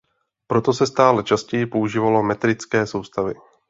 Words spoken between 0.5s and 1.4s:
se stále